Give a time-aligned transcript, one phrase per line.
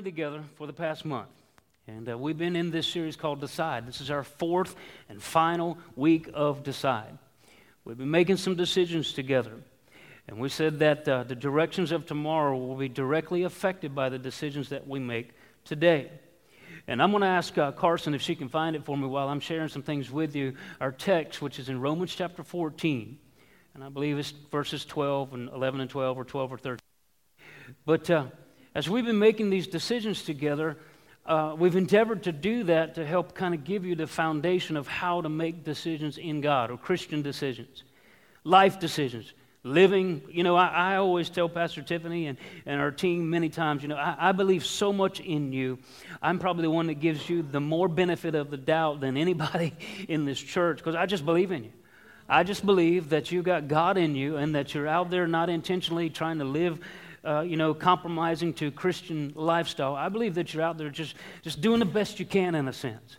[0.00, 1.28] journey together for the past month.
[1.86, 3.86] And uh, we've been in this series called Decide.
[3.86, 4.74] This is our fourth
[5.10, 7.18] and final week of Decide.
[7.84, 9.52] We've been making some decisions together.
[10.26, 14.18] And we said that uh, the directions of tomorrow will be directly affected by the
[14.18, 15.32] decisions that we make
[15.64, 16.10] today.
[16.86, 19.28] And I'm going to ask uh, Carson if she can find it for me while
[19.28, 20.54] I'm sharing some things with you.
[20.80, 23.18] Our text, which is in Romans chapter 14,
[23.74, 26.78] and I believe it's verses 12 and 11 and 12 or 12 or 13.
[27.84, 28.26] But uh,
[28.74, 30.76] as we've been making these decisions together,
[31.26, 34.86] uh, we've endeavored to do that to help kind of give you the foundation of
[34.86, 37.82] how to make decisions in God or Christian decisions,
[38.44, 40.22] life decisions, living.
[40.28, 43.88] You know, I, I always tell Pastor Tiffany and, and our team many times, you
[43.88, 45.78] know, I, I believe so much in you.
[46.22, 49.74] I'm probably the one that gives you the more benefit of the doubt than anybody
[50.08, 51.72] in this church because I just believe in you.
[52.28, 55.50] I just believe that you got God in you and that you're out there not
[55.50, 56.78] intentionally trying to live
[57.24, 59.94] uh, you know, compromising to Christian lifestyle.
[59.94, 62.72] I believe that you're out there just, just doing the best you can in a
[62.72, 63.16] sense.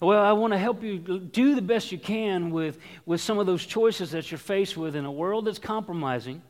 [0.00, 3.46] Well, I want to help you do the best you can with, with some of
[3.46, 6.42] those choices that you're faced with in a world that's compromising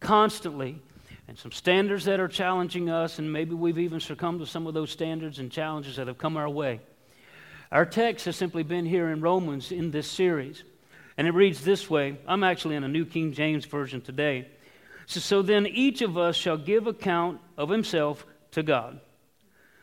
[0.00, 0.80] constantly
[1.28, 4.74] and some standards that are challenging us, and maybe we've even succumbed to some of
[4.74, 6.80] those standards and challenges that have come our way.
[7.72, 10.62] Our text has simply been here in Romans in this series,
[11.18, 12.18] and it reads this way.
[12.28, 14.46] I'm actually in a New King James Version today.
[15.06, 19.00] So, so then each of us shall give account of himself to God.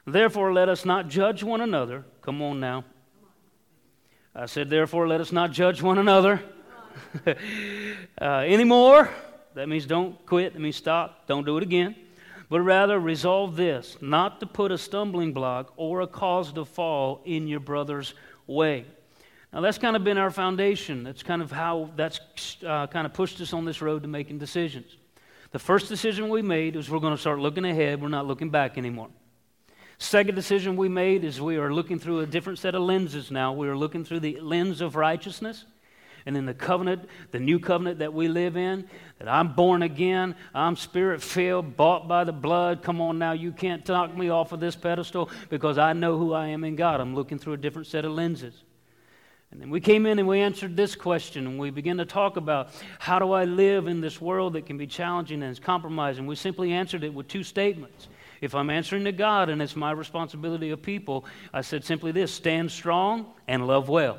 [0.05, 2.03] Therefore, let us not judge one another.
[2.21, 2.83] Come on now.
[4.35, 6.41] I said, therefore, let us not judge one another
[7.25, 9.09] uh, anymore.
[9.53, 10.53] That means don't quit.
[10.53, 11.27] That means stop.
[11.27, 11.95] Don't do it again.
[12.49, 17.21] But rather resolve this not to put a stumbling block or a cause to fall
[17.25, 18.13] in your brother's
[18.47, 18.85] way.
[19.53, 21.03] Now, that's kind of been our foundation.
[21.03, 22.19] That's kind of how that's
[22.65, 24.97] uh, kind of pushed us on this road to making decisions.
[25.53, 28.49] The first decision we made is we're going to start looking ahead, we're not looking
[28.49, 29.09] back anymore.
[29.99, 33.53] Second decision we made is we are looking through a different set of lenses now.
[33.53, 35.65] We are looking through the lens of righteousness.
[36.25, 40.35] And in the covenant, the new covenant that we live in, that I'm born again,
[40.55, 42.81] I'm spirit filled, bought by the blood.
[42.81, 46.33] Come on now, you can't knock me off of this pedestal because I know who
[46.33, 46.99] I am in God.
[46.99, 48.63] I'm looking through a different set of lenses.
[49.53, 52.37] And then we came in and we answered this question, and we began to talk
[52.37, 56.25] about how do I live in this world that can be challenging and is compromising.
[56.25, 58.07] We simply answered it with two statements.
[58.41, 62.33] If I'm answering to God and it's my responsibility of people, I said simply this
[62.33, 64.17] stand strong and love well.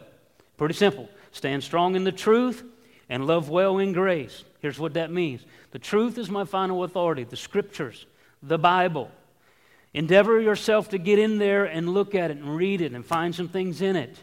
[0.57, 1.09] Pretty simple.
[1.33, 2.63] Stand strong in the truth
[3.09, 4.45] and love well in grace.
[4.61, 8.07] Here's what that means the truth is my final authority, the scriptures,
[8.41, 9.11] the Bible.
[9.95, 13.35] Endeavor yourself to get in there and look at it and read it and find
[13.35, 14.17] some things in it.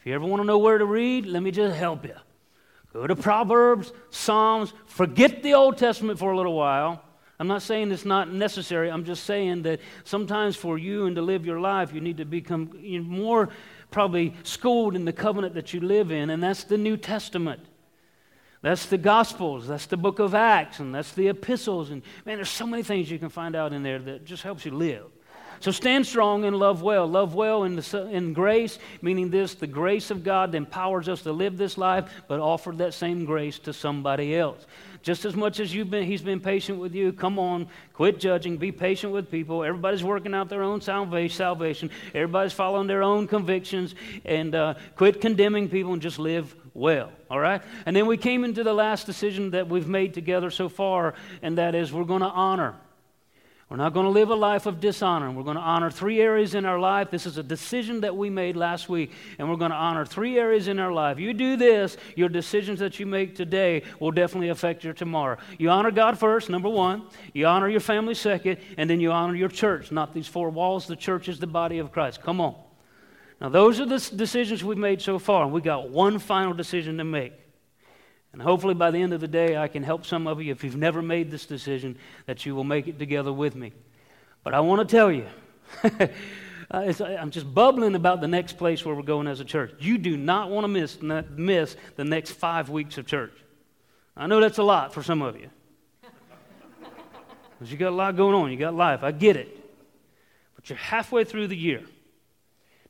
[0.00, 2.16] If you ever want to know where to read, let me just help you.
[2.94, 7.04] Go to Proverbs, Psalms, forget the Old Testament for a little while.
[7.38, 8.90] I'm not saying it's not necessary.
[8.90, 12.24] I'm just saying that sometimes for you and to live your life, you need to
[12.24, 12.70] become
[13.06, 13.50] more
[13.90, 17.60] probably schooled in the covenant that you live in, and that's the New Testament.
[18.62, 21.90] That's the Gospels, that's the book of Acts, and that's the epistles.
[21.90, 24.64] And man, there's so many things you can find out in there that just helps
[24.64, 25.06] you live.
[25.60, 27.06] So stand strong and love well.
[27.06, 31.22] Love well in, the, in grace, meaning this the grace of God that empowers us
[31.22, 34.66] to live this life, but offer that same grace to somebody else.
[35.02, 38.56] Just as much as you've been, He's been patient with you, come on, quit judging,
[38.56, 39.62] be patient with people.
[39.62, 43.94] Everybody's working out their own salvation, everybody's following their own convictions,
[44.24, 47.62] and uh, quit condemning people and just live well, all right?
[47.84, 51.58] And then we came into the last decision that we've made together so far, and
[51.58, 52.76] that is we're going to honor.
[53.70, 55.30] We're not going to live a life of dishonor.
[55.30, 57.08] We're going to honor three areas in our life.
[57.12, 60.40] This is a decision that we made last week, and we're going to honor three
[60.40, 61.20] areas in our life.
[61.20, 65.36] You do this, your decisions that you make today will definitely affect your tomorrow.
[65.56, 67.04] You honor God first, number one.
[67.32, 69.92] You honor your family second, and then you honor your church.
[69.92, 70.88] Not these four walls.
[70.88, 72.22] The church is the body of Christ.
[72.22, 72.56] Come on.
[73.40, 75.44] Now, those are the decisions we've made so far.
[75.44, 77.34] And we got one final decision to make.
[78.32, 80.62] And hopefully, by the end of the day, I can help some of you, if
[80.62, 83.72] you've never made this decision, that you will make it together with me.
[84.44, 85.26] But I want to tell you,
[85.84, 86.06] uh,
[86.70, 89.74] uh, I'm just bubbling about the next place where we're going as a church.
[89.80, 93.32] You do not want to miss, miss the next five weeks of church.
[94.16, 95.50] I know that's a lot for some of you.
[97.58, 99.02] Because you got a lot going on, you got life.
[99.02, 99.54] I get it.
[100.56, 101.82] But you're halfway through the year.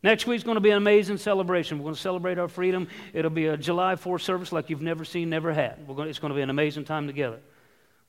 [0.02, 1.79] Next week's going to be an amazing celebration.
[1.79, 2.88] We're going to celebrate our freedom.
[3.12, 5.87] It'll be a July 4th service like you've never seen, never had.
[5.87, 7.38] Going to, it's going to be an amazing time together.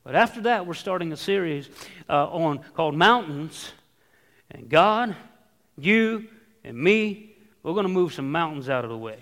[0.04, 1.70] But after that, we're starting a series
[2.10, 3.74] uh, on called Mountains.
[4.50, 5.16] And God,
[5.78, 6.28] you,
[6.64, 9.18] and me, we're going to move some mountains out of the way.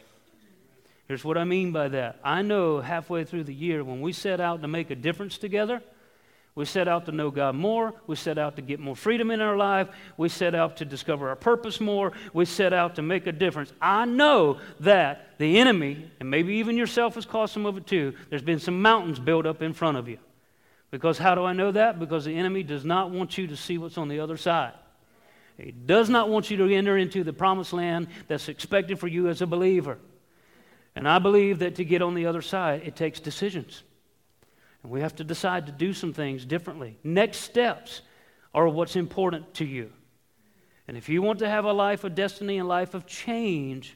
[1.08, 2.20] Here's what I mean by that.
[2.24, 5.82] I know halfway through the year, when we set out to make a difference together,
[6.60, 7.94] We set out to know God more.
[8.06, 9.88] We set out to get more freedom in our life.
[10.18, 12.12] We set out to discover our purpose more.
[12.34, 13.72] We set out to make a difference.
[13.82, 18.14] I know that the enemy, and maybe even yourself has caused some of it too,
[18.30, 20.18] there's been some mountains built up in front of you.
[20.92, 21.98] Because how do I know that?
[21.98, 24.74] Because the enemy does not want you to see what's on the other side.
[25.56, 29.30] He does not want you to enter into the promised land that's expected for you
[29.30, 29.98] as a believer.
[30.94, 33.82] And I believe that to get on the other side, it takes decisions.
[34.84, 36.98] And we have to decide to do some things differently.
[37.04, 38.02] Next steps
[38.54, 39.92] are what's important to you.
[40.88, 43.96] And if you want to have a life of destiny and life of change,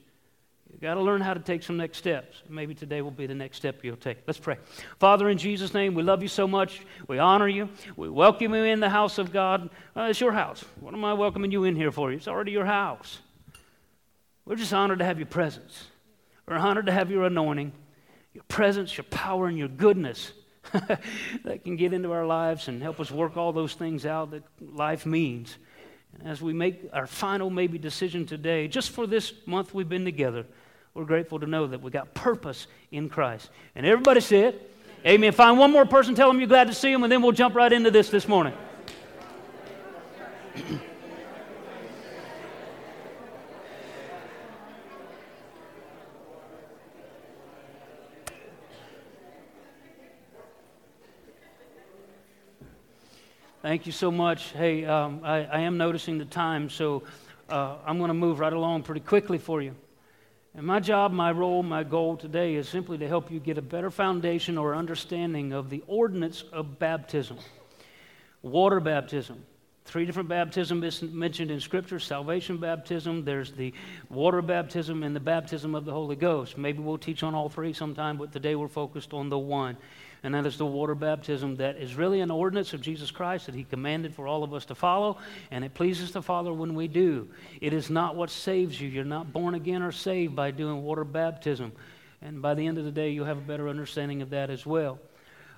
[0.70, 2.44] you've got to learn how to take some next steps.
[2.48, 4.20] Maybe today will be the next step you'll take.
[4.28, 4.58] Let's pray.
[5.00, 6.82] Father, in Jesus' name, we love you so much.
[7.08, 7.70] We honor you.
[7.96, 9.72] We welcome you in the house of God.
[9.96, 10.64] Uh, it's your house.
[10.82, 12.12] What am I welcoming you in here for?
[12.12, 13.20] It's already your house.
[14.46, 15.88] We're just honored to have your presence.
[16.46, 17.72] We're honored to have your anointing,
[18.34, 20.34] your presence, your power, and your goodness.
[21.44, 24.44] that can get into our lives and help us work all those things out that
[24.62, 25.58] life means.
[26.24, 30.46] as we make our final maybe decision today, just for this month we've been together,
[30.94, 33.50] we're grateful to know that we got purpose in Christ.
[33.76, 34.56] And everybody said,
[35.06, 35.16] Amen.
[35.16, 35.32] Amen.
[35.34, 37.56] Find one more person, tell them you're glad to see them, and then we'll jump
[37.56, 38.54] right into this this morning.
[53.64, 54.50] Thank you so much.
[54.50, 57.04] Hey, um, I, I, am noticing the time, so
[57.48, 59.74] uh, I'm going to move right along pretty quickly for you.
[60.54, 63.62] And my job, my role, my goal today is simply to help you get a
[63.62, 67.38] better foundation or understanding of the ordinance of baptism.
[68.42, 69.46] Water baptism.
[69.86, 73.74] Three different baptisms mentioned in Scripture salvation baptism, there's the
[74.10, 76.58] water baptism, and the baptism of the Holy Ghost.
[76.58, 79.78] Maybe we'll teach on all three sometime, but today we're focused on the one
[80.24, 83.56] and that is the water baptism that is really an ordinance of Jesus Christ that
[83.56, 85.18] He commanded for all of us to follow,
[85.52, 87.28] and it pleases the Father when we do.
[87.60, 88.88] It is not what saves you.
[88.88, 91.74] You're not born again or saved by doing water baptism.
[92.22, 94.66] And by the end of the day, you'll have a better understanding of that as
[94.66, 95.00] well.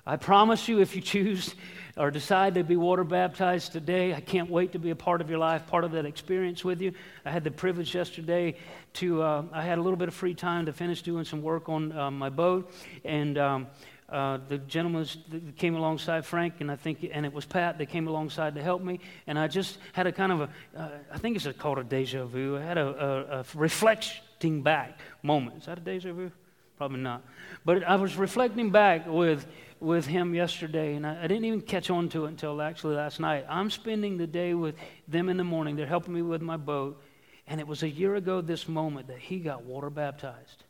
[0.08, 1.54] I promise you, if you choose
[1.96, 5.28] or decide to be water baptized today, I can't wait to be a part of
[5.28, 6.92] your life, part of that experience with you.
[7.24, 8.54] I had the privilege yesterday
[8.94, 11.68] to, uh, I had a little bit of free time to finish doing some work
[11.68, 12.72] on uh, my boat,
[13.04, 13.66] and um,
[14.08, 17.86] uh, the gentleman that came alongside Frank, and I think, and it was Pat that
[17.86, 19.00] came alongside to help me.
[19.26, 22.24] And I just had a kind of a, uh, I think it's called a deja
[22.24, 22.56] vu.
[22.56, 25.58] I had a, a, a reflecting back moment.
[25.58, 26.30] Is that a deja vu?
[26.76, 27.22] Probably not.
[27.64, 29.46] But I was reflecting back with,
[29.80, 33.18] with him yesterday, and I, I, didn't even catch on to it until actually last
[33.18, 33.44] night.
[33.48, 34.76] I'm spending the day with
[35.08, 35.74] them in the morning.
[35.74, 37.02] They're helping me with my boat.
[37.48, 40.64] And it was a year ago this moment that he got water baptized.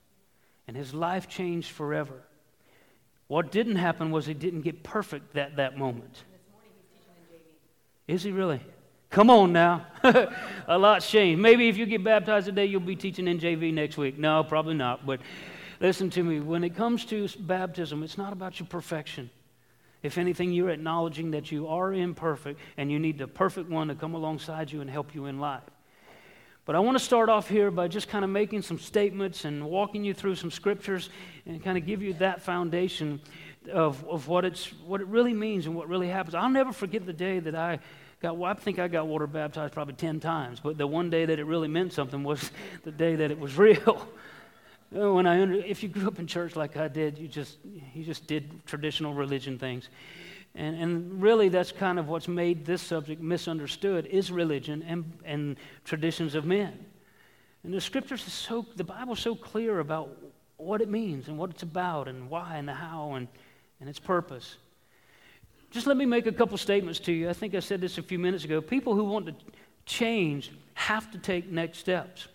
[0.69, 2.23] And his life changed forever.
[3.28, 6.25] What didn't happen was he didn't get perfect that, that moment.
[8.06, 8.61] Is he really?
[9.11, 9.87] Come on now.
[10.69, 11.40] a lot's changed.
[11.40, 14.19] Maybe if you get baptized today, you'll be teaching in JV next week.
[14.19, 15.06] No, probably not.
[15.06, 15.20] But
[15.81, 16.40] listen to me.
[16.40, 19.31] When it comes to baptism, it's not about your perfection.
[20.02, 23.94] If anything, you're acknowledging that you are imperfect and you need the perfect one to
[23.94, 25.62] come alongside you and help you in life.
[26.67, 29.65] But I want to start off here by just kind of making some statements and
[29.65, 31.11] walking you through some scriptures
[31.46, 33.20] and kind of give you that foundation
[33.73, 36.35] of, of what, it's, what it really means and what really happens.
[36.35, 37.79] I'll never forget the day that I
[38.20, 41.25] got, well, I think I got water baptized probably 10 times, but the one day
[41.25, 42.51] that it really meant something was
[42.82, 44.06] the day that it was real.
[44.96, 47.58] Uh, when I, if you grew up in church like I did, you just,
[47.93, 49.89] you just did traditional religion things.
[50.56, 55.56] And, and really, that's kind of what's made this subject misunderstood is religion and, and
[55.84, 56.86] traditions of men.
[57.63, 60.10] And the scriptures is so, the Bible's so clear about
[60.56, 63.29] what it means and what it's about and why and the how and,
[63.81, 64.56] and its purpose.
[65.70, 67.29] Just let me make a couple statements to you.
[67.29, 68.63] I think I said this a few minutes ago.
[68.63, 69.34] People who want to
[69.84, 72.29] change have to take next steps.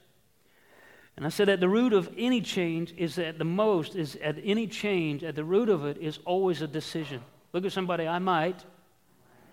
[1.17, 4.37] And I said at the root of any change is at the most, is at
[4.43, 7.21] any change, at the root of it is always a decision.
[7.53, 8.63] Look at somebody, I might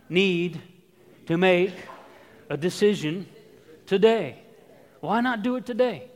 [0.09, 0.61] need
[1.27, 1.75] to make
[2.49, 3.27] a decision
[3.87, 4.39] today.
[5.01, 6.11] Why not do it today?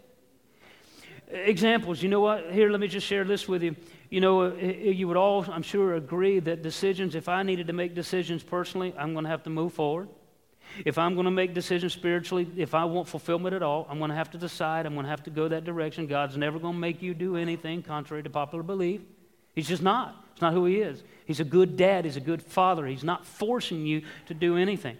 [1.29, 2.53] Examples, you know what?
[2.53, 3.75] Here, let me just share this with you.
[4.11, 7.69] You know, uh, uh, you would all, I'm sure, agree that decisions, if I needed
[7.69, 10.09] to make decisions personally, I'm going to have to move forward.
[10.85, 14.11] If I'm going to make decisions spiritually, if I want fulfillment at all, I'm going
[14.11, 14.85] to have to decide.
[14.85, 16.07] I'm going to have to go that direction.
[16.07, 19.01] God's never going to make you do anything contrary to popular belief.
[19.55, 20.17] He's just not.
[20.33, 21.03] It's not who He is.
[21.27, 22.05] He's a good dad.
[22.05, 22.87] He's a good father.
[22.87, 24.97] He's not forcing you to do anything.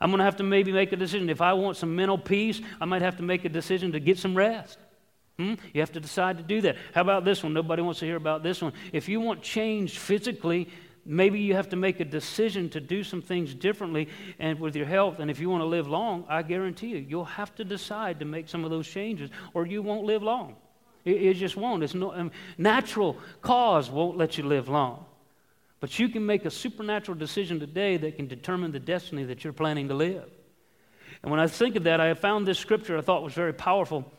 [0.00, 1.30] I'm going to have to maybe make a decision.
[1.30, 4.18] If I want some mental peace, I might have to make a decision to get
[4.18, 4.78] some rest.
[5.38, 5.54] Hmm?
[5.72, 6.76] You have to decide to do that.
[6.94, 7.54] How about this one?
[7.54, 8.72] Nobody wants to hear about this one.
[8.92, 10.68] If you want change physically,
[11.04, 14.86] maybe you have to make a decision to do some things differently and with your
[14.86, 15.18] health.
[15.18, 18.24] And if you want to live long, I guarantee you, you'll have to decide to
[18.24, 20.56] make some of those changes or you won't live long.
[21.04, 21.82] It, it just won't.
[21.82, 25.04] It's no, um, natural cause won't let you live long.
[25.80, 29.52] But you can make a supernatural decision today that can determine the destiny that you're
[29.52, 30.30] planning to live.
[31.22, 34.10] And when I think of that, I found this scripture I thought was very powerful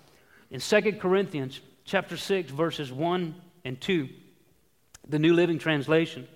[0.52, 4.10] in 2 Corinthians chapter 6 verses 1 and 2,
[5.08, 6.28] the New Living Translation.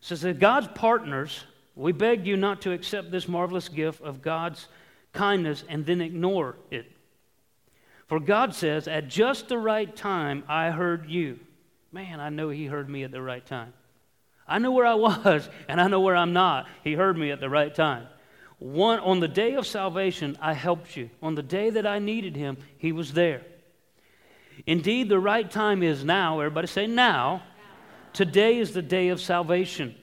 [0.00, 1.44] Says that God's partners,
[1.74, 4.66] we beg you not to accept this marvelous gift of God's
[5.12, 6.90] kindness and then ignore it.
[8.08, 11.38] For God says, At just the right time, I heard you.
[11.92, 13.72] Man, I know He heard me at the right time.
[14.46, 16.66] I know where I was, and I know where I'm not.
[16.82, 18.06] He heard me at the right time.
[18.58, 21.10] One, on the day of salvation, I helped you.
[21.22, 23.42] On the day that I needed Him, He was there.
[24.66, 26.40] Indeed, the right time is now.
[26.40, 27.42] Everybody say now.
[28.12, 29.94] Today is the day of salvation.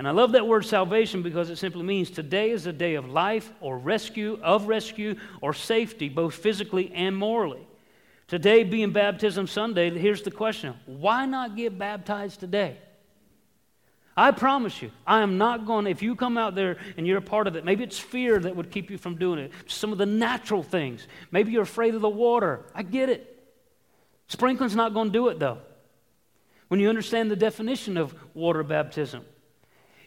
[0.00, 3.10] And I love that word salvation because it simply means today is a day of
[3.10, 7.68] life or rescue, of rescue or safety, both physically and morally.
[8.26, 12.78] Today being Baptism Sunday, here's the question why not get baptized today?
[14.16, 17.18] I promise you, I am not going to, if you come out there and you're
[17.18, 19.92] a part of it, maybe it's fear that would keep you from doing it, some
[19.92, 21.06] of the natural things.
[21.30, 22.64] Maybe you're afraid of the water.
[22.74, 23.38] I get it.
[24.28, 25.58] Sprinkling's not going to do it, though.
[26.68, 29.26] When you understand the definition of water baptism,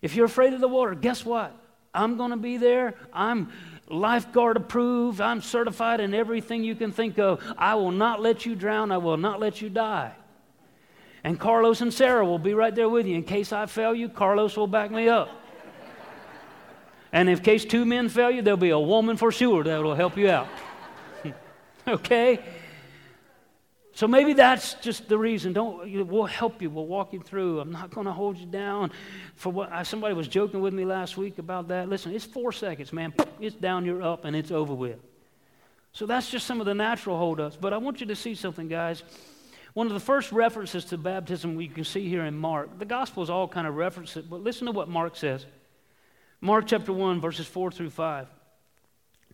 [0.03, 1.55] if you're afraid of the water, guess what?
[1.93, 2.93] I'm going to be there.
[3.13, 3.51] I'm
[3.87, 5.21] lifeguard approved.
[5.21, 7.41] I'm certified in everything you can think of.
[7.57, 8.91] I will not let you drown.
[8.91, 10.11] I will not let you die.
[11.23, 13.15] And Carlos and Sarah will be right there with you.
[13.15, 15.29] In case I fail you, Carlos will back me up.
[17.13, 19.95] And in case two men fail you, there'll be a woman for sure that will
[19.95, 20.49] help you out.
[21.87, 22.39] okay?
[23.95, 25.53] So maybe that's just the reason.
[25.53, 26.69] Don't we'll help you.
[26.71, 27.59] We'll walk you through.
[27.59, 28.91] I'm not going to hold you down.
[29.35, 31.87] For what somebody was joking with me last week about that.
[31.87, 33.13] Listen, it's four seconds, man.
[33.39, 34.99] It's down, you're up, and it's over with.
[35.91, 37.55] So that's just some of the natural holdups.
[37.55, 39.03] But I want you to see something, guys.
[39.75, 42.79] One of the first references to baptism we can see here in Mark.
[42.79, 45.45] The Gospels all kind of reference it, but listen to what Mark says.
[46.41, 48.27] Mark chapter 1, verses 4 through 5.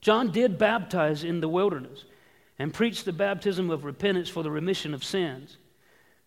[0.01, 2.03] John did baptize in the wilderness
[2.59, 5.57] and preached the baptism of repentance for the remission of sins.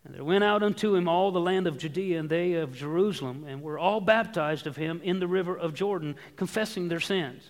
[0.04, 3.44] And there went out unto him all the land of Judea and they of Jerusalem,
[3.46, 7.44] and were all baptized of him in the river of Jordan, confessing their sins.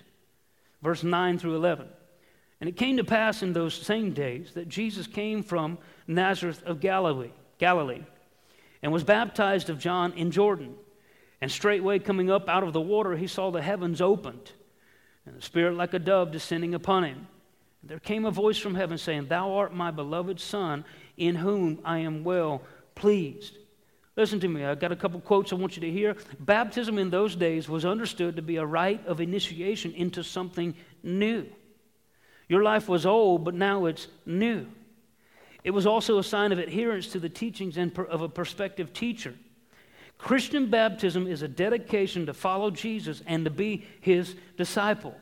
[0.83, 1.89] Verse 9 through 11.
[2.61, 6.81] And it came to pass in those same days that Jesus came from Nazareth of
[6.81, 8.03] Galilee, Galilee,
[8.83, 10.75] and was baptized of John in Jordan.
[11.41, 14.53] And straightway coming up out of the water, he saw the heavens opened,
[15.27, 17.27] and the Spirit like a dove descending upon him.
[17.85, 20.85] There came a voice from heaven saying, Thou art my beloved Son,
[21.17, 22.62] in whom I am well
[22.95, 23.59] pleased.
[24.15, 26.17] Listen to me, I've got a couple quotes I want you to hear.
[26.39, 31.47] Baptism in those days was understood to be a rite of initiation into something new.
[32.49, 34.67] Your life was old, but now it's new.
[35.65, 39.35] It was also a sign of adherence to the teachings and of a prospective teacher.
[40.19, 45.17] Christian baptism is a dedication to follow Jesus and to be his disciple.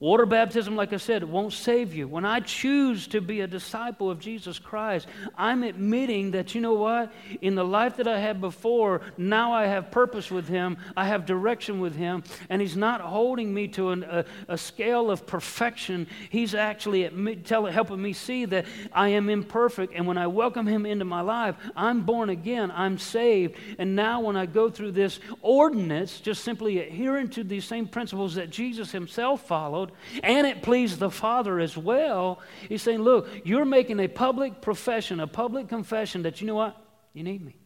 [0.00, 2.08] Water baptism, like I said, won't save you.
[2.08, 6.72] When I choose to be a disciple of Jesus Christ, I'm admitting that, you know
[6.72, 7.12] what?
[7.42, 11.26] In the life that I had before, now I have purpose with Him, I have
[11.26, 16.06] direction with Him, and He's not holding me to an, a, a, scale of perfection.
[16.30, 18.64] He's actually me, tell, helping me see that
[18.94, 22.96] I am imperfect, and when I welcome Him into my life, I'm born again, I'm
[22.96, 27.86] saved, and now when I go through this ordinance, just simply adhering to these same
[27.86, 29.89] principles that Jesus Himself followed,
[30.22, 32.40] and it pleased the Father as well.
[32.68, 36.76] He's saying, Look, you're making a public profession, a public confession that you know what?
[37.12, 37.56] You need me.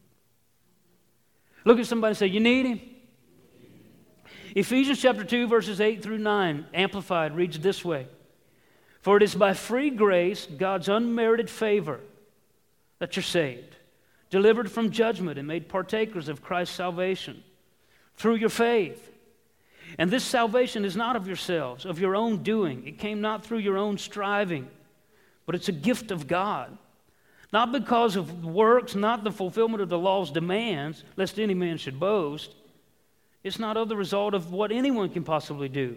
[1.64, 2.80] Look at somebody and say, You need him.
[4.54, 8.06] Ephesians chapter 2, verses 8 through 9, amplified, reads this way
[9.00, 12.00] For it is by free grace, God's unmerited favor,
[13.00, 13.76] that you're saved,
[14.30, 17.42] delivered from judgment, and made partakers of Christ's salvation
[18.16, 19.10] through your faith.
[19.98, 22.86] And this salvation is not of yourselves, of your own doing.
[22.86, 24.68] It came not through your own striving,
[25.46, 26.76] but it's a gift of God.
[27.52, 32.00] Not because of works, not the fulfillment of the law's demands, lest any man should
[32.00, 32.52] boast.
[33.44, 35.96] It's not of the result of what anyone can possibly do.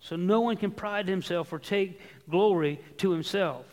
[0.00, 3.66] So no one can pride himself or take glory to himself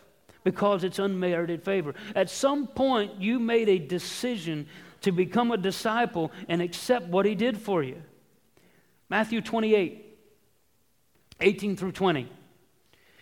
[0.43, 1.93] because it's unmerited favor.
[2.15, 4.67] At some point, you made a decision
[5.01, 8.01] to become a disciple and accept what he did for you.
[9.09, 10.05] Matthew 28,
[11.41, 12.29] 18 through 20.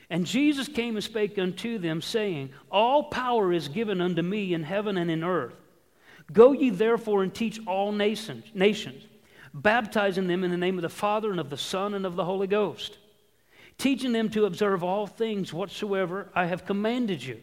[0.10, 4.64] And Jesus came and spake unto them, saying, All power is given unto me in
[4.64, 5.56] heaven and in earth.
[6.32, 9.04] Go ye therefore and teach all nations, nations,
[9.54, 12.26] baptizing them in the name of the Father and of the Son and of the
[12.26, 12.98] Holy Ghost,
[13.78, 17.40] teaching them to observe all things whatsoever I have commanded you.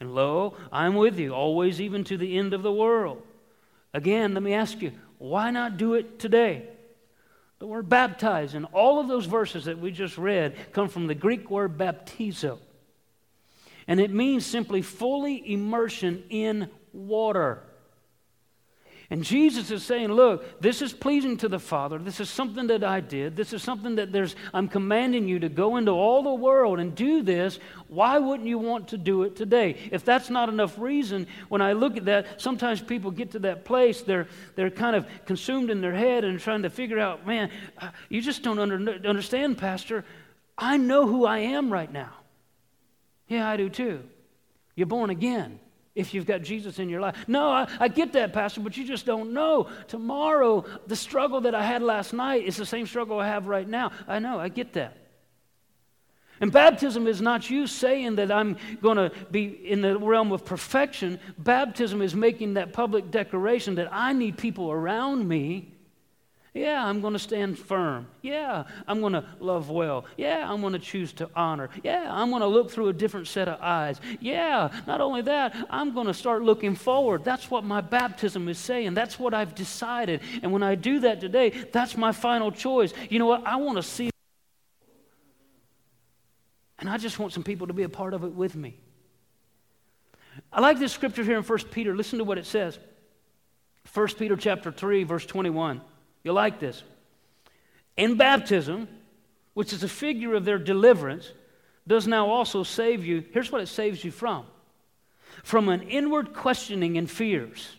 [0.00, 3.22] And lo, I am with you always, even to the end of the world.
[3.92, 6.68] Again, let me ask you, why not do it today?
[7.60, 11.14] The word baptize and all of those verses that we just read come from the
[11.14, 12.58] Greek word baptizo.
[13.86, 17.62] And it means simply fully immersion in water.
[19.12, 21.98] And Jesus is saying, Look, this is pleasing to the Father.
[21.98, 23.34] This is something that I did.
[23.34, 26.94] This is something that there's, I'm commanding you to go into all the world and
[26.94, 27.58] do this.
[27.88, 29.76] Why wouldn't you want to do it today?
[29.90, 33.64] If that's not enough reason, when I look at that, sometimes people get to that
[33.64, 37.50] place, they're, they're kind of consumed in their head and trying to figure out, man,
[37.78, 40.04] uh, you just don't under, understand, Pastor.
[40.56, 42.12] I know who I am right now.
[43.26, 44.04] Yeah, I do too.
[44.76, 45.58] You're born again
[45.94, 47.16] if you've got Jesus in your life.
[47.26, 49.68] No, I, I, get that, Pastor, but you just don't know.
[49.88, 53.68] Tomorrow, the struggle that I had last night is the same struggle I have right
[53.68, 53.90] now.
[54.06, 54.96] I know, I get that.
[56.40, 60.44] And baptism is not you saying that I'm going to be in the realm of
[60.44, 61.18] perfection.
[61.36, 65.74] Baptism is making that public declaration that I need people around me
[66.52, 68.08] yeah, I'm going to stand firm.
[68.22, 70.04] Yeah, I'm going to love well.
[70.16, 71.70] Yeah, I'm going to choose to honor.
[71.84, 74.00] Yeah, I'm going to look through a different set of eyes.
[74.18, 77.22] Yeah, not only that, I'm going to start looking forward.
[77.22, 78.94] That's what my baptism is saying.
[78.94, 80.22] That's what I've decided.
[80.42, 82.92] And when I do that today, that's my final choice.
[83.08, 83.46] You know what?
[83.46, 84.10] I want to see.
[86.80, 88.76] And I just want some people to be a part of it with me.
[90.52, 91.94] I like this scripture here in 1 Peter.
[91.94, 92.78] Listen to what it says.
[93.92, 95.80] 1 Peter chapter 3, verse 21.
[96.22, 96.82] You like this?
[97.96, 98.88] In baptism,
[99.54, 101.32] which is a figure of their deliverance,
[101.86, 103.24] does now also save you.
[103.32, 104.46] Here's what it saves you from
[105.42, 107.76] from an inward questioning and fears.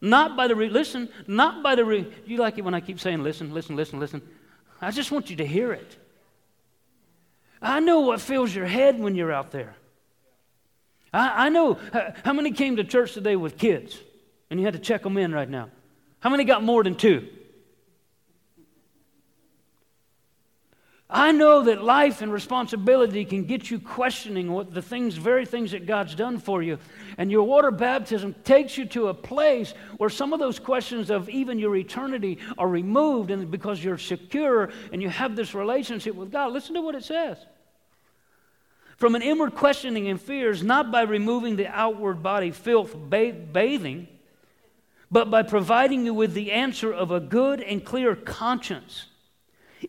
[0.00, 3.00] Not by the, re- listen, not by the, re- you like it when I keep
[3.00, 4.22] saying listen, listen, listen, listen.
[4.80, 5.96] I just want you to hear it.
[7.62, 9.74] I know what fills your head when you're out there.
[11.12, 13.98] I, I know uh, how many came to church today with kids
[14.50, 15.70] and you had to check them in right now.
[16.24, 17.28] How many got more than two?
[21.10, 25.72] I know that life and responsibility can get you questioning what the things, very things
[25.72, 26.78] that God's done for you.
[27.18, 31.28] And your water baptism takes you to a place where some of those questions of
[31.28, 36.32] even your eternity are removed, and because you're secure and you have this relationship with
[36.32, 36.54] God.
[36.54, 37.36] Listen to what it says.
[38.96, 44.08] From an inward questioning and fears, not by removing the outward body filth bathing,
[45.14, 49.06] but by providing you with the answer of a good and clear conscience,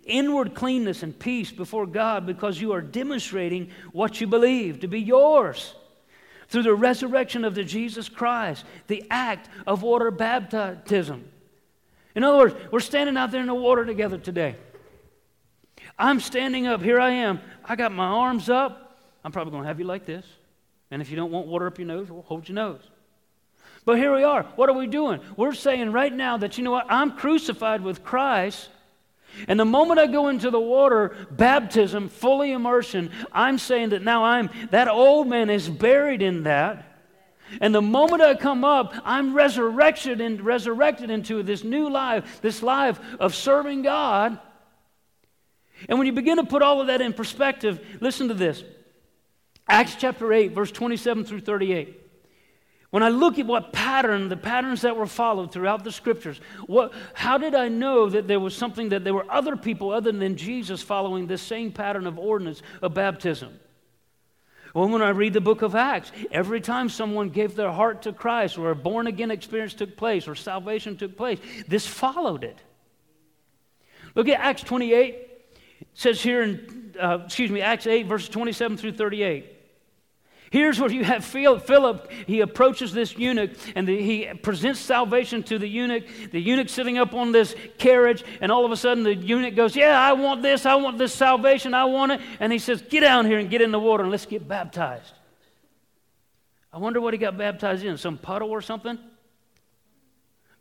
[0.04, 5.02] inward cleanness and peace before God because you are demonstrating what you believe to be
[5.02, 5.74] yours
[6.48, 11.28] through the resurrection of the Jesus Christ, the act of water baptism.
[12.14, 14.56] In other words, we're standing out there in the water together today.
[15.98, 16.84] I'm standing up.
[16.84, 17.42] Here I am.
[17.64, 19.00] I got my arms up.
[19.24, 20.28] I'm probably going to have you like this.
[20.92, 22.84] And if you don't want water up your nose, well, hold your nose.
[23.86, 24.44] But here we are.
[24.56, 25.22] What are we doing?
[25.38, 28.70] We're saying right now that, you know what, I'm crucified with Christ.
[29.48, 34.24] And the moment I go into the water, baptism, fully immersion, I'm saying that now
[34.24, 36.92] I'm, that old man is buried in that.
[37.62, 42.64] And the moment I come up, I'm resurrected and resurrected into this new life, this
[42.64, 44.40] life of serving God.
[45.88, 48.64] And when you begin to put all of that in perspective, listen to this.
[49.68, 52.05] Acts chapter 8, verse 27 through 38.
[52.96, 56.94] When I look at what pattern, the patterns that were followed throughout the scriptures, what,
[57.14, 60.38] how did I know that there was something that there were other people other than
[60.38, 63.60] Jesus following this same pattern of ordinance of baptism?
[64.74, 68.14] Well, when I read the book of Acts, every time someone gave their heart to
[68.14, 72.58] Christ or a born again experience took place or salvation took place, this followed it.
[74.16, 75.16] Look at Acts 28.
[75.82, 79.55] It says here in, uh, excuse me, Acts 8, verses 27 through 38.
[80.52, 82.12] Here's where you have Philip.
[82.28, 86.04] He approaches this eunuch and the, he presents salvation to the eunuch.
[86.32, 89.76] The eunuch sitting up on this carriage, and all of a sudden the eunuch goes,
[89.76, 90.66] Yeah, I want this.
[90.66, 91.74] I want this salvation.
[91.74, 92.22] I want it.
[92.40, 95.14] And he says, Get down here and get in the water and let's get baptized.
[96.72, 99.00] I wonder what he got baptized in some puddle or something?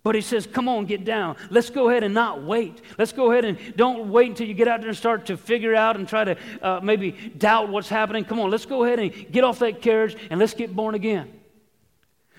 [0.05, 1.37] But he says, Come on, get down.
[1.51, 2.83] Let's go ahead and not wait.
[2.99, 5.75] Let's go ahead and don't wait until you get out there and start to figure
[5.75, 8.25] out and try to uh, maybe doubt what's happening.
[8.25, 11.33] Come on, let's go ahead and get off that carriage and let's get born again.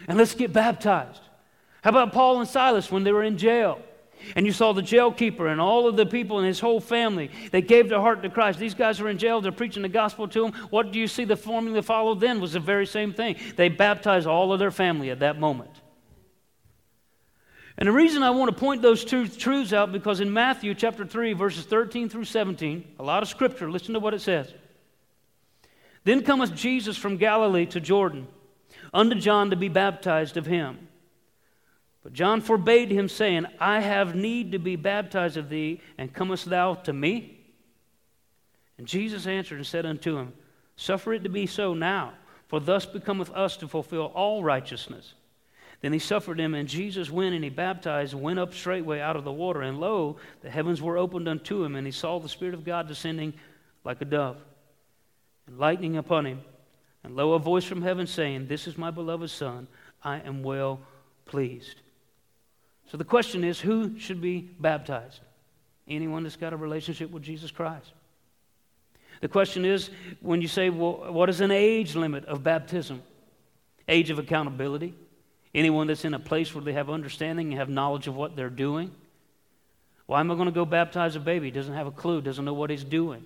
[0.08, 1.22] And let's get baptized.
[1.82, 3.80] How about Paul and Silas when they were in jail?
[4.36, 7.32] And you saw the jailkeeper and all of the people and his whole family.
[7.52, 8.60] They gave their heart to Christ.
[8.60, 9.42] These guys are in jail.
[9.42, 10.54] They're preaching the gospel to them.
[10.70, 13.38] What do you see the formula followed then was the very same thing.
[13.56, 15.72] They baptized all of their family at that moment.
[17.78, 21.06] And the reason I want to point those two truths out because in Matthew chapter
[21.06, 24.54] 3, verses 13 through 17, a lot of scripture, listen to what it says.
[26.06, 28.28] Then cometh Jesus from Galilee to Jordan
[28.94, 30.88] unto John to be baptized of him.
[32.04, 36.46] But John forbade him, saying, I have need to be baptized of thee, and comest
[36.46, 37.40] thou to me?
[38.78, 40.34] And Jesus answered and said unto him,
[40.76, 42.14] Suffer it to be so now,
[42.48, 45.16] for thus becometh us to fulfill all righteousness.
[45.82, 49.24] Then he suffered him, and Jesus went and he baptized, went up straightway out of
[49.24, 49.62] the water.
[49.62, 52.88] And lo, the heavens were opened unto him, and he saw the Spirit of God
[52.88, 53.34] descending
[53.84, 54.38] like a dove,
[55.48, 56.42] and lightning upon him.
[57.04, 59.68] And lo, a voice from heaven saying, This is my beloved Son,
[60.04, 60.80] I am well
[61.26, 61.82] pleased.
[62.92, 65.20] So the question is who should be baptized?
[65.88, 67.92] Anyone that's got a relationship with Jesus Christ.
[69.22, 69.90] The question is
[70.22, 73.02] when you say, well, what is an age limit of baptism?
[73.88, 74.94] Age of accountability?
[75.56, 78.50] Anyone that's in a place where they have understanding and have knowledge of what they're
[78.50, 78.92] doing.
[80.06, 81.50] Why am I going to go baptize a baby?
[81.50, 83.26] Doesn't have a clue, doesn't know what he's doing.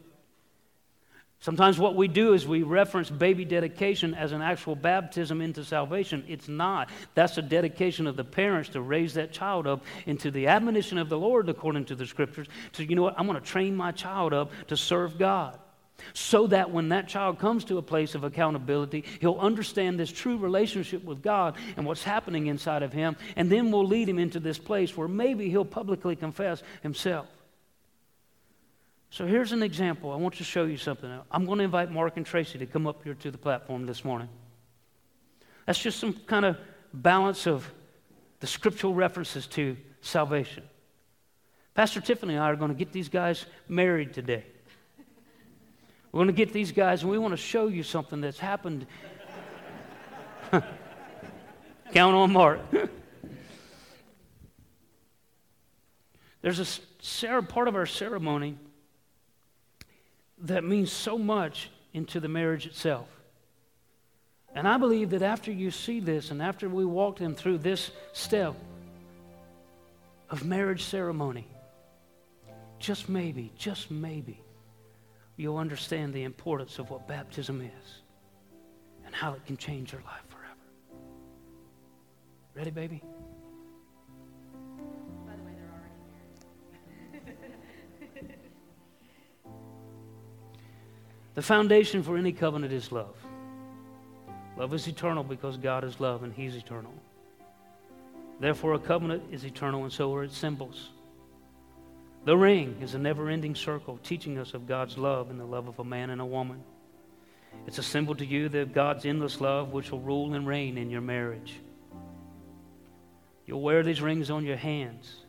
[1.39, 6.23] Sometimes what we do is we reference baby dedication as an actual baptism into salvation.
[6.27, 6.89] It's not.
[7.15, 11.09] That's a dedication of the parents to raise that child up into the admonition of
[11.09, 12.47] the Lord, according to the scriptures.
[12.73, 13.15] So, you know what?
[13.17, 15.57] I'm going to train my child up to serve God
[16.13, 20.37] so that when that child comes to a place of accountability, he'll understand this true
[20.37, 24.39] relationship with God and what's happening inside of him, and then we'll lead him into
[24.39, 27.27] this place where maybe he'll publicly confess himself.
[29.11, 30.11] So here's an example.
[30.11, 31.11] I want to show you something.
[31.31, 34.05] I'm going to invite Mark and Tracy to come up here to the platform this
[34.05, 34.29] morning.
[35.65, 36.57] That's just some kind of
[36.93, 37.69] balance of
[38.39, 40.63] the scriptural references to salvation.
[41.73, 44.45] Pastor Tiffany and I are going to get these guys married today.
[46.11, 48.87] We're going to get these guys, and we want to show you something that's happened.
[50.51, 52.59] Count on Mark.
[56.41, 56.79] There's
[57.23, 58.57] a part of our ceremony
[60.39, 63.07] that means so much into the marriage itself.
[64.55, 67.91] And I believe that after you see this, and after we walk them through this
[68.13, 68.55] step
[70.29, 71.45] of marriage ceremony,
[72.79, 74.41] just maybe, just maybe,
[75.39, 78.01] you'll understand the importance of what baptism is
[79.05, 80.99] and how it can change your life forever.
[82.53, 83.01] Ready, baby?
[85.25, 87.31] By the way, they're already
[88.13, 88.29] married.
[91.35, 93.15] the foundation for any covenant is love.
[94.57, 96.93] Love is eternal because God is love and He's eternal.
[98.41, 100.89] Therefore, a covenant is eternal, and so are its symbols.
[102.25, 105.67] The ring is a never ending circle teaching us of God's love and the love
[105.67, 106.63] of a man and a woman.
[107.65, 110.89] It's a symbol to you of God's endless love which will rule and reign in
[110.89, 111.59] your marriage.
[113.45, 115.25] You'll wear these rings on your hands.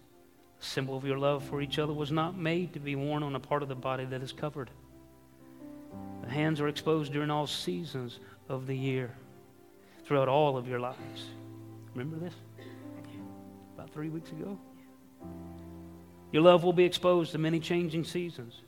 [0.59, 3.35] The symbol of your love for each other was not made to be worn on
[3.35, 4.71] a part of the body that is covered.
[6.23, 9.15] The hands are exposed during all seasons of the year,
[10.05, 11.31] throughout all of your lives.
[11.95, 12.35] Remember this?
[13.75, 14.59] About three weeks ago?
[16.33, 18.61] Your love will be exposed to many changing seasons.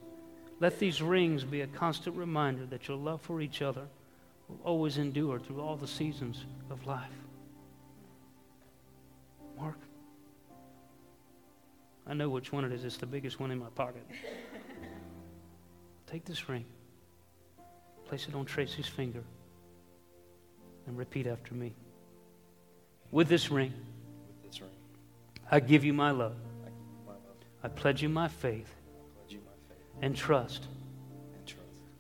[0.61, 3.87] Let these rings be a constant reminder that your love for each other
[4.49, 7.11] will always endure through all the seasons of life.
[9.57, 9.79] Mark,
[12.07, 12.85] I know which one it is.
[12.85, 14.05] It's the biggest one in my pocket.
[16.07, 16.65] Take this ring,
[18.07, 19.23] place it on Tracy's finger,
[20.87, 21.73] and repeat after me.
[23.11, 23.73] With this ring,
[24.43, 24.71] With this ring,
[25.51, 26.37] I give you my love.
[27.65, 30.67] I pledge you my faith I pledge you my faith and trust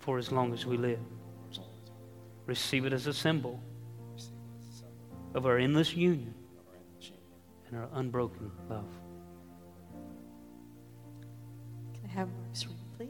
[0.01, 0.98] for as long as we live.
[0.98, 1.92] for as long as we
[2.46, 3.61] Receive it as a symbol
[4.12, 4.98] receive it as a symbol
[5.35, 7.22] of our endless union of our endless union.
[7.68, 8.88] and our unbroken love.
[11.94, 13.09] Can I have Mark's ring, please?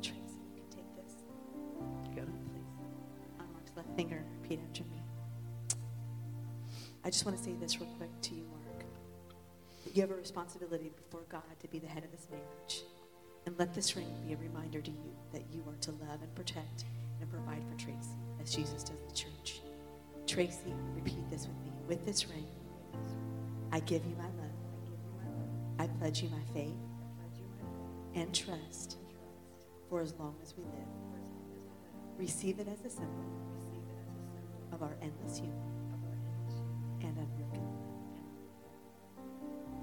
[0.00, 0.20] Tracy,
[0.54, 1.14] you can take this,
[2.14, 2.50] Got it?
[2.52, 3.40] please.
[3.40, 5.02] On Mark's left finger, repeat after me.
[7.04, 8.44] I just want to say this real quick to you,
[9.94, 12.82] you have a responsibility before God to be the head of this marriage.
[13.46, 16.34] And let this ring be a reminder to you that you are to love and
[16.34, 16.84] protect
[17.20, 19.60] and provide for Tracy as Jesus does the church.
[20.26, 21.72] Tracy, repeat this with me.
[21.88, 22.46] With this ring,
[23.72, 24.50] I give you my love.
[25.78, 26.74] I pledge you my faith
[28.14, 28.98] and trust
[29.88, 30.72] for as long as we live.
[32.18, 33.24] Receive it as a symbol
[34.72, 35.56] of our endless union
[37.02, 37.79] and unbroken.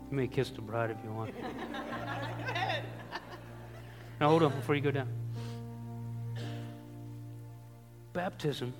[0.09, 1.33] You may kiss the bride if you want.
[4.19, 5.09] now hold on before you go down.
[8.13, 8.73] Baptism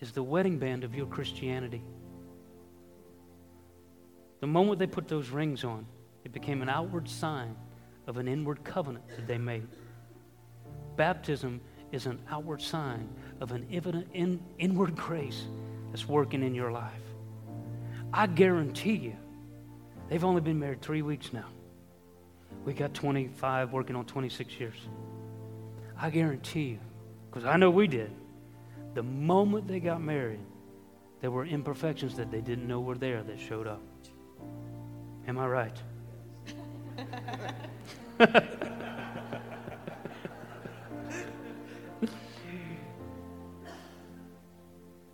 [0.00, 1.82] is the wedding band of your Christianity.
[4.40, 5.86] The moment they put those rings on,
[6.24, 7.56] it became an outward sign
[8.06, 9.66] of an inward covenant that they made.
[10.96, 11.60] Baptism
[11.92, 13.08] is an outward sign
[13.40, 15.44] of an evident in, inward grace
[15.90, 16.92] that's working in your life.
[18.12, 19.16] I guarantee you,
[20.08, 21.46] they've only been married three weeks now.
[22.64, 24.76] We got 25 working on 26 years.
[26.00, 26.78] I guarantee you,
[27.30, 28.10] because I know we did,
[28.94, 30.40] the moment they got married,
[31.20, 33.82] there were imperfections that they didn't know were there that showed up.
[35.26, 35.82] Am I right?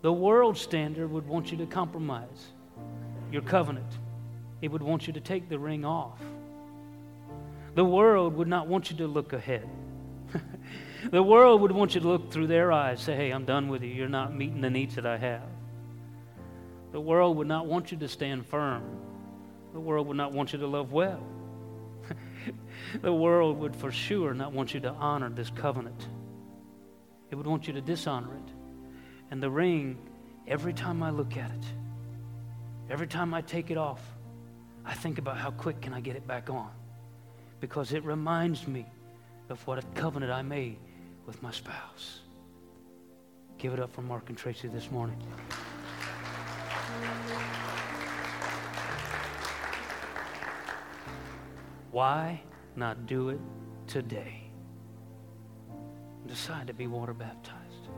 [0.02, 2.52] the world standard would want you to compromise
[3.32, 3.98] your covenant.
[4.64, 6.18] It would want you to take the ring off.
[7.74, 9.68] The world would not want you to look ahead.
[11.10, 13.82] the world would want you to look through their eyes, say, hey, I'm done with
[13.82, 13.90] you.
[13.90, 15.42] You're not meeting the needs that I have.
[16.92, 18.82] The world would not want you to stand firm.
[19.74, 21.22] The world would not want you to love well.
[23.02, 26.08] the world would for sure not want you to honor this covenant.
[27.30, 28.54] It would want you to dishonor it.
[29.30, 29.98] And the ring,
[30.48, 31.64] every time I look at it,
[32.88, 34.00] every time I take it off,
[34.84, 36.70] I think about how quick can I get it back on
[37.60, 38.86] because it reminds me
[39.48, 40.78] of what a covenant I made
[41.26, 42.20] with my spouse.
[43.58, 45.16] Give it up for Mark and Tracy this morning.
[51.90, 52.40] Why
[52.76, 53.40] not do it
[53.86, 54.50] today?
[56.26, 57.88] Decide to be water baptized.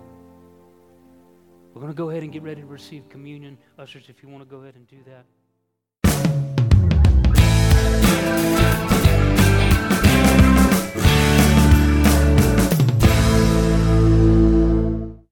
[1.73, 3.59] We're going to go ahead and get ready to receive communion.
[3.79, 5.25] Ushers, if you want to go ahead and do that.